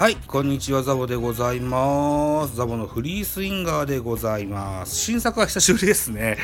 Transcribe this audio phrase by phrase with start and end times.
[0.00, 2.56] はい、こんにちは、ザボでございます。
[2.56, 4.96] ザボのフリースインガーでございます。
[4.96, 6.38] 新作は久しぶりですね。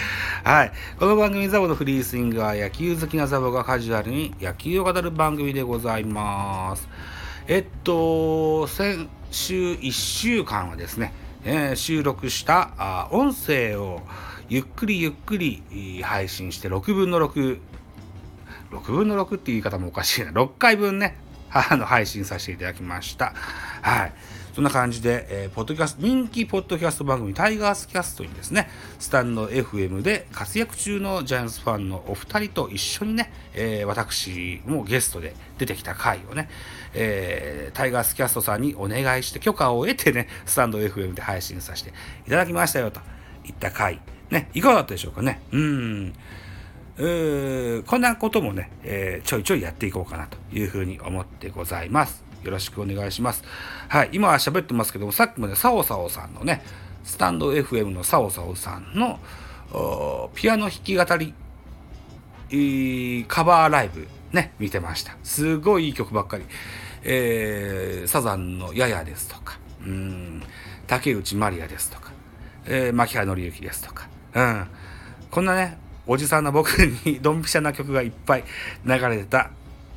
[0.45, 0.73] はい。
[0.99, 6.87] この番組、ザボのフリースインガー、野球好きなザボがカジュアルに野球を語る番組でございます。
[7.47, 14.03] えっと、先週1週間はですね、えー収録したあ音声を
[14.51, 17.59] ゆっくりゆっくり配信して6分の6、
[18.73, 20.31] 6分の6っていう言い方もおかしいな。
[20.33, 21.17] 6回分ね、
[21.51, 23.33] あの、配信させていただきました。
[23.83, 24.13] はい。
[24.55, 36.49] そんな感じで、えーポッドキャスト、人気ポッドキャスト番組、タイガースキャストにですね、スタンド FM で活躍中のジャイアンツファンのお二人と一緒にね、えー私もゲストで出てきた回をね、
[36.95, 41.91] えータイガースキャストさんにお願いして許可を得てね、スタンド FM で配信させて
[42.27, 43.01] いただきましたよと
[43.45, 44.01] いった回。
[44.31, 45.41] ね、いかがだったでしょうかね。
[45.53, 46.15] うん。
[46.97, 52.25] こんなこともね、えーちょいちょいやっていこうかなというふうに思ってございます。
[52.43, 53.45] よろしくお願いします。
[53.89, 56.63] はい、今は喋ってますけども、さっきまでサオサオさんのね、
[57.05, 59.19] スタンド FM のサオサオさんの
[60.35, 61.35] ピアノ弾き語り、
[62.51, 65.17] えーカバーライブね、見てました。
[65.23, 66.45] すごいいい曲ばっかり。
[67.03, 70.43] えーサザンのややですとか、うん、
[70.87, 72.11] 竹内まりやですとか、
[72.65, 74.67] えー、牧原紀之ですとか、うん、
[75.31, 78.45] こんなね、おじさんの僕に ドンピシャな曲がいっぱい
[78.85, 79.51] 流れてた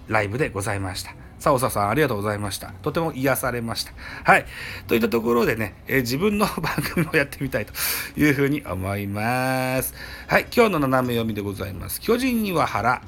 [0.07, 1.13] ライブでございました。
[1.39, 2.73] さおささんありがとうございました。
[2.81, 3.93] とても癒されました。
[4.23, 4.45] はい。
[4.87, 7.73] といったところでね、えー自分の番組をやってみたいと
[8.19, 9.93] いうふうに思います。
[10.27, 10.47] はい。
[10.53, 12.01] 今日の斜め読みでございます。
[12.01, 13.01] 巨人には原、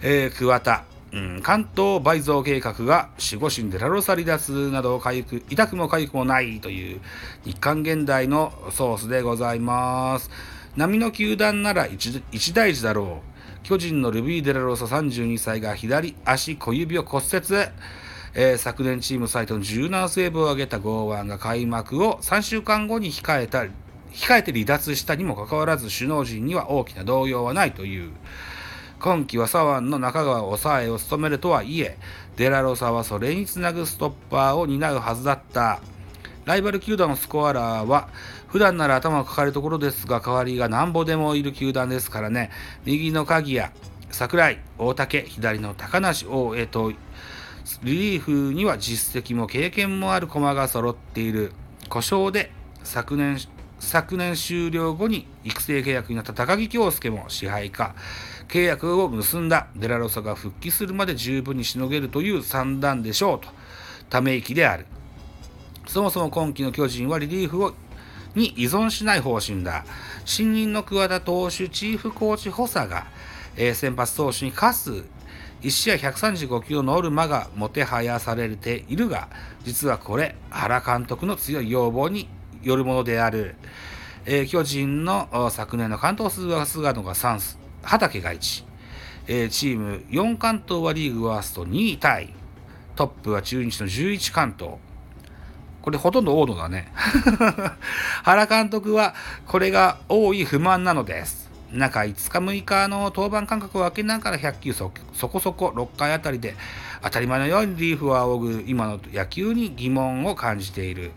[0.00, 7.00] えー桑田、うん、関東倍増計画が守護神デラロサ離脱などをかゆく痛くもかゆくもないという
[7.44, 10.28] 日刊現代のソースでございます
[10.76, 13.34] 波の球団なら一大事だろう。
[13.62, 17.44] 巨人のルビー・デラローサ32歳が左足小指を骨折。
[18.34, 23.66] えー昨年チーム最多の17セーブを挙げた剛腕が開幕を3週間後に控えた
[24.10, 28.10] 控えて離脱したにもかかわらず首脳陣には大きな動揺はないという。
[28.98, 31.98] 今季は左腕の中川抑えを務めるとはいえ、
[32.36, 35.80] デラロサはそれにつなぐストッパーを担うはずだった。
[36.44, 38.08] ライバル球団のスコアラーは、
[38.54, 42.52] 普段なら頭を抱えるところですが、代わりがなんぼでもいる球団ですからね。
[42.84, 43.72] 右の鍵谷、
[44.12, 46.96] 桜井、大竹、左の高梨、大江と、リ
[47.82, 51.50] リーフには実績も経験もある駒が揃っている。
[51.88, 52.52] 故障で
[52.84, 53.38] 昨年、
[53.80, 57.96] 昨年終了後に育成契約になった高木京介も支配下。
[58.46, 63.48] 契約を結んだデラロサが復帰するまで十分にしのげるという算段でしょうと、
[64.08, 64.86] ため息である。
[65.86, 67.74] そもそも今季の巨人はリリーフを
[68.34, 69.84] に依存しない方針だ。
[70.24, 73.06] 新任の桑田投手チーフコーチ補佐が、
[73.56, 75.04] えー先発投手に課す
[75.62, 79.28] 1試合135球のノルマがもてはやされているが、
[79.62, 82.28] 実はこれ、原監督の強い要望に
[82.62, 83.56] よるものである。
[84.26, 88.64] えー巨人の昨年の関東数は菅野が3、畑が1、
[89.28, 92.34] えーチーム4関東はリーグワースト2位タイ、
[92.96, 94.74] トップは中日の11関東。
[95.84, 96.90] これほとんど大野だね。
[98.24, 99.14] 原監督は
[99.46, 101.50] これが多い不満なのです。
[101.70, 104.88] 中5日6日の登板間隔を空けながら100球そ
[105.28, 106.56] こそこ6回あたりで
[107.02, 111.12] 当たり前のようにリーフを仰ぐ今の野球に疑問を感じている。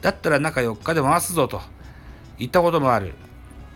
[0.00, 1.60] だったら中4日で回すぞと
[2.38, 3.14] 言ったこともある。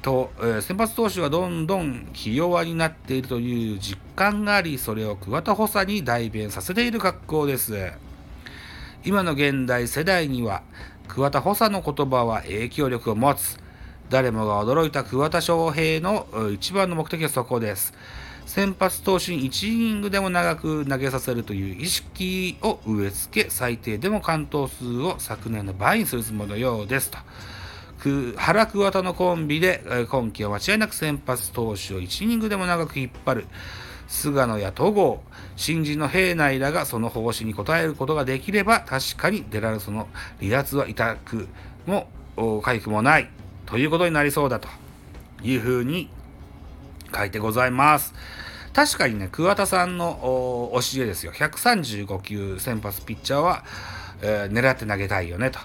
[0.03, 8.08] と、えー先発投手がどんどんひ弱になっているという実感があり、それを桑田補佐に代弁させている格好です。
[9.09, 10.63] 今の現代世代には
[11.09, 13.59] 桑田補佐の言葉は影響力を持つ。
[14.11, 17.95] 誰もが驚いた桑田翔平の一番の目的はそこです。
[18.45, 27.11] 先発投手に1イニングでも長く投げさせるという意識を植え付け最低でも完投数を昨年の倍にするつもりのようです。
[27.11, 27.17] と。
[28.37, 33.47] 原桑田のコンビで今季は間違いなく先発投手を1イニングでも長く引っ張る。
[34.09, 35.23] 菅野や戸郷
[35.55, 40.09] 新人の平内らがその方針に応えることができれば確かにデラルソの
[40.41, 41.47] 離脱は痛く
[41.87, 43.31] もお痒くもない
[43.67, 44.69] ということになりそうだと
[45.43, 46.09] いうふうに
[47.15, 48.15] 書いてございます。
[48.73, 51.33] 確かにね、桑田さんの教えですよ。
[51.33, 53.65] 135球先発ピッチャーは、
[54.23, 55.59] えー狙って投げたいよねと。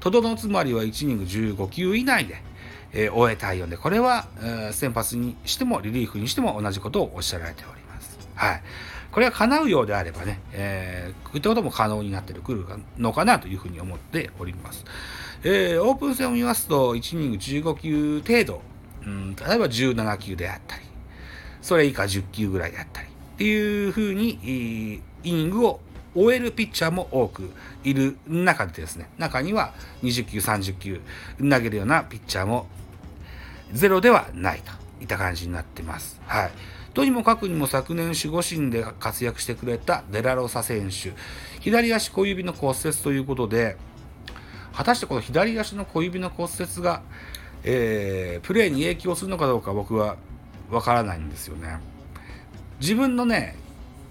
[0.00, 2.42] とどのつまりは1イニング15球以内で、
[2.94, 3.76] えー終えたいよね。
[3.76, 8.16] これは、えー先発にしてもリリーフにしても同じことをおっしゃられております。
[8.34, 8.62] はい。
[9.10, 12.64] これが叶うようであればね、えーこういったことも可能になってくる
[12.96, 14.84] のかなというふうに思っております。
[15.42, 18.62] えーオープン戦を見ますと、1イニング15球程度、
[19.04, 20.82] うん、例えば17球であったり、
[21.60, 25.80] それ以下10球ぐらいであったり、っていうふうに、イニングを
[26.14, 27.50] 終えるピッチャーも多く
[27.82, 31.00] いる中でですね、中には20球、30球
[31.38, 32.66] 投げるようなピッチャーも
[33.74, 34.72] ゼロではないと
[35.02, 36.20] いった感じになってます。
[36.26, 36.50] はい。
[36.94, 41.12] とにもかくにも昨年守護神で活躍してくれたデラロサ選手、
[41.60, 43.76] 左足小指の骨折ということで、
[44.72, 47.02] 果たしてこの左足の小指の骨折が、
[47.64, 50.16] えー、プレーに影響するのかどうか僕は
[50.70, 51.80] わからないんですよね。
[52.80, 53.56] 自分のね、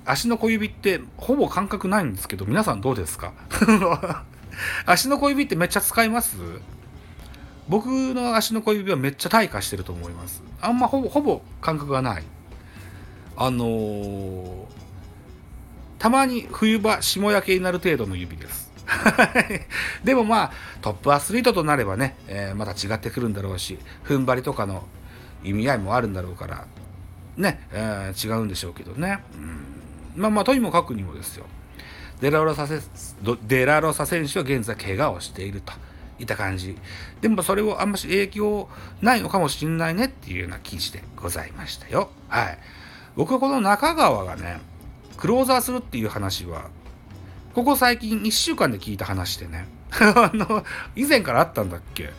[0.06, 3.32] 足の小指ってほぼ感覚ないんですけど、皆さんどうですか？
[4.86, 6.36] 足の小指ってめっちゃ使います？
[7.68, 10.44] 僕の足の小指はめっちゃ退化してると思います。
[10.62, 12.24] あんまほぼ、ほぼ感覚がない。
[13.36, 14.66] あのー、
[15.98, 18.64] たまに冬場霜焼けになる程度の指です。
[20.04, 20.52] でもまあ
[20.82, 24.84] トップアスリートとなればね、えー、また違ってくるんだろうし踏ん張りとかの
[25.44, 26.66] 意味合いもあるんだろうから
[27.38, 31.46] ね、えー、違うんでしょうけどね、うん、まあまあとにもかくにもですよ
[32.22, 32.68] デラロサ
[33.48, 35.74] デラロサ選手は現在怪我をしていると
[36.20, 36.78] いた感じ。
[37.22, 38.70] でもそれをあんまし影響
[39.02, 42.10] ないのかもしんないねっていうような記事でございましたよ。
[42.30, 42.58] はい。
[43.16, 44.60] 僕はこの中川がね
[45.18, 46.70] クローザーするっていう話は
[47.54, 50.64] ここ最近1週間で聞いた話でね あの
[50.96, 52.12] 以前からあったんだっけ？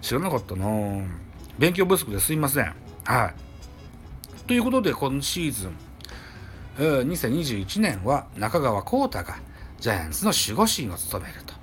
[0.00, 0.66] 知らなかったな。
[1.58, 2.72] 勉強不足ですいません。
[3.04, 4.46] はい。
[4.46, 5.76] ということで今シーズン
[6.78, 9.36] 2021年は中川幸太が
[9.80, 11.54] ジャイアンツの守護神を務めると。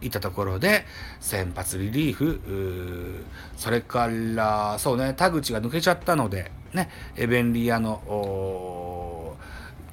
[0.00, 0.84] いたところで
[1.20, 3.24] 先発リリーフ
[3.56, 9.36] それからそうね田口が抜けちゃったのでねエベンリアの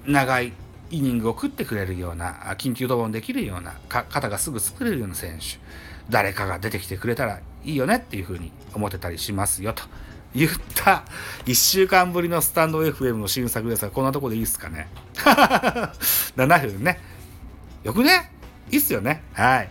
[0.05, 0.53] 長い
[0.91, 5.57] イニングを食ってくれるような緊急登板できるような肩がすぐ作れるような選手
[6.09, 9.83] 誰かが出てきてくれたらいいよねっていうふうに思ってたりしますよと。
[10.35, 11.05] 言った
[11.45, 14.87] 1週間ぶりのスタンド FM の新作ですがこんなとこでいいっすかね？
[16.35, 16.99] 7分ね。
[17.83, 18.31] よくね？
[18.69, 19.23] いいっすよね。
[19.33, 19.69] はい。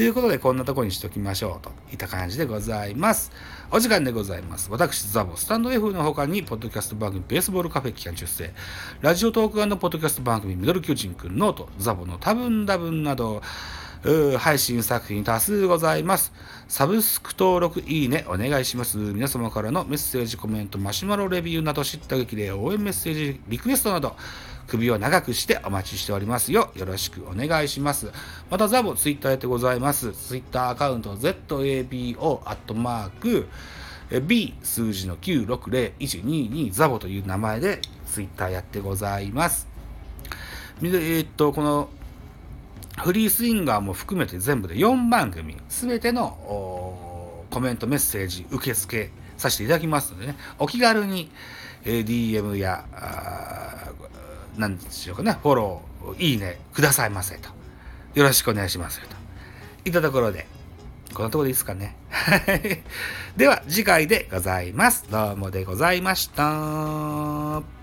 [0.00, 3.30] ということでこんなとこにしときましょうといった感じでございます
[3.70, 4.68] お時間でございます。
[4.70, 8.52] 私、ザボ、スタンド F の他に、ポッドキャスト番組、ベースボールカフェ期間中世、
[9.00, 13.42] ラジオトークポッドキャスト番組、ミドル巨人くん、 note、ザボの多分多分など、
[14.38, 16.32] 配信作品多数ございます。
[16.66, 18.96] サブスク登録、いいね、お願いします。
[18.96, 24.16] 皆様からのメッセージ、コメント、マシュマロレビューなど、知った激励、応援メッセージ、リクエストなど、
[24.70, 26.70] 首を長くしてお待ちしておりますよ。
[26.76, 28.12] よろしくお願いします。
[28.50, 30.12] また、ザボ、ツイッターやってございます。
[30.12, 33.48] ツイッターアカウント、ZABO、アットマーク、
[34.20, 39.68] B 数字の960122ザボという名前でツイッターやってございます。
[40.82, 41.88] えー、っと、この
[43.02, 51.30] フリースインガーも含めて全部で4番組、すべてのコメント、メッセージ受付させていただきますのでね、お気軽に、
[51.84, 52.84] えー、DM や、
[54.56, 57.48] 何でしょうかね、フォロー、いいね、くださいませと。
[58.14, 59.06] よろしくお願いしますと。
[59.84, 60.46] いったところで、
[61.14, 61.96] こんなところでいいですかね。
[63.36, 65.06] では、次回でございます。
[65.10, 67.79] どうもでございました。